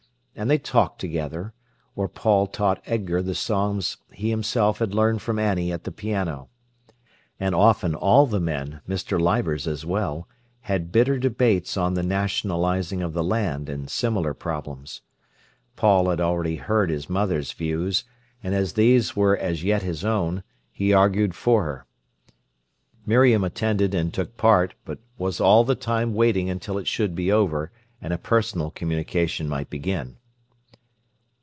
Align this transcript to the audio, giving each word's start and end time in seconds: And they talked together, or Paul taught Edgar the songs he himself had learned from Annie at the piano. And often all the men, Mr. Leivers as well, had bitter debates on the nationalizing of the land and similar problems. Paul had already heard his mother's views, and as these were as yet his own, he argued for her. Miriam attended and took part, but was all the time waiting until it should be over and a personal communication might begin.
And 0.33 0.49
they 0.49 0.57
talked 0.57 0.99
together, 0.99 1.53
or 1.95 2.07
Paul 2.07 2.47
taught 2.47 2.81
Edgar 2.85 3.21
the 3.21 3.35
songs 3.35 3.97
he 4.11 4.29
himself 4.31 4.79
had 4.79 4.95
learned 4.95 5.21
from 5.21 5.37
Annie 5.37 5.71
at 5.73 5.83
the 5.83 5.91
piano. 5.91 6.47
And 7.39 7.53
often 7.53 7.93
all 7.93 8.25
the 8.25 8.39
men, 8.39 8.79
Mr. 8.87 9.19
Leivers 9.21 9.67
as 9.67 9.85
well, 9.85 10.27
had 10.61 10.91
bitter 10.91 11.19
debates 11.19 11.75
on 11.75 11.93
the 11.93 12.01
nationalizing 12.01 13.03
of 13.03 13.11
the 13.13 13.23
land 13.25 13.67
and 13.69 13.87
similar 13.89 14.33
problems. 14.33 15.01
Paul 15.75 16.09
had 16.09 16.21
already 16.21 16.55
heard 16.55 16.89
his 16.89 17.09
mother's 17.09 17.51
views, 17.51 18.05
and 18.41 18.55
as 18.55 18.73
these 18.73 19.15
were 19.17 19.37
as 19.37 19.63
yet 19.65 19.83
his 19.83 20.03
own, 20.05 20.43
he 20.71 20.93
argued 20.93 21.35
for 21.35 21.65
her. 21.65 21.85
Miriam 23.05 23.43
attended 23.43 23.93
and 23.93 24.11
took 24.13 24.37
part, 24.37 24.73
but 24.85 24.97
was 25.19 25.39
all 25.41 25.63
the 25.65 25.75
time 25.75 26.13
waiting 26.15 26.49
until 26.49 26.77
it 26.79 26.87
should 26.87 27.15
be 27.15 27.31
over 27.31 27.69
and 28.01 28.13
a 28.13 28.17
personal 28.17 28.71
communication 28.71 29.47
might 29.49 29.69
begin. 29.69 30.15